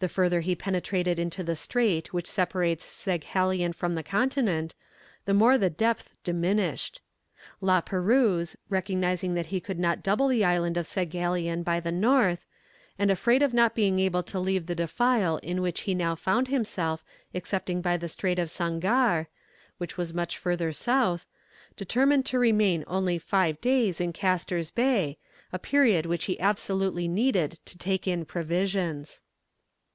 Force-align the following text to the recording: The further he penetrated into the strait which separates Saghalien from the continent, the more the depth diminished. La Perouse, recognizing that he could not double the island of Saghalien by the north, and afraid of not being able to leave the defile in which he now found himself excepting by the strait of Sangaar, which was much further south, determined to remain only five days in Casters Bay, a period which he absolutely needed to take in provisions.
The 0.00 0.08
further 0.08 0.42
he 0.42 0.54
penetrated 0.54 1.18
into 1.18 1.42
the 1.42 1.56
strait 1.56 2.12
which 2.12 2.26
separates 2.26 2.84
Saghalien 2.84 3.72
from 3.72 3.94
the 3.94 4.02
continent, 4.02 4.74
the 5.24 5.32
more 5.32 5.56
the 5.56 5.70
depth 5.70 6.12
diminished. 6.24 7.00
La 7.62 7.80
Perouse, 7.80 8.54
recognizing 8.68 9.32
that 9.32 9.46
he 9.46 9.60
could 9.60 9.78
not 9.78 10.02
double 10.02 10.28
the 10.28 10.44
island 10.44 10.76
of 10.76 10.84
Saghalien 10.86 11.62
by 11.62 11.80
the 11.80 11.90
north, 11.90 12.44
and 12.98 13.10
afraid 13.10 13.40
of 13.42 13.54
not 13.54 13.74
being 13.74 13.98
able 13.98 14.22
to 14.24 14.38
leave 14.38 14.66
the 14.66 14.74
defile 14.74 15.38
in 15.38 15.62
which 15.62 15.82
he 15.82 15.94
now 15.94 16.14
found 16.14 16.48
himself 16.48 17.02
excepting 17.34 17.80
by 17.80 17.96
the 17.96 18.06
strait 18.08 18.38
of 18.38 18.50
Sangaar, 18.50 19.28
which 19.78 19.96
was 19.96 20.12
much 20.12 20.36
further 20.36 20.70
south, 20.70 21.24
determined 21.78 22.26
to 22.26 22.38
remain 22.38 22.84
only 22.86 23.16
five 23.18 23.58
days 23.62 24.02
in 24.02 24.12
Casters 24.12 24.70
Bay, 24.70 25.16
a 25.50 25.58
period 25.58 26.04
which 26.04 26.26
he 26.26 26.38
absolutely 26.40 27.08
needed 27.08 27.58
to 27.64 27.78
take 27.78 28.06
in 28.06 28.26
provisions. 28.26 29.22